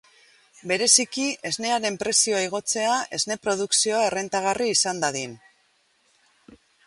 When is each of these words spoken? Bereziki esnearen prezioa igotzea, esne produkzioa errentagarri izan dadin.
Bereziki 0.69 1.25
esnearen 1.49 1.99
prezioa 2.03 2.39
igotzea, 2.45 2.97
esne 3.19 3.39
produkzioa 3.45 4.01
errentagarri 4.07 4.73
izan 4.79 5.05
dadin. 5.07 5.37